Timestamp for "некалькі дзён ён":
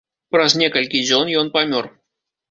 0.61-1.51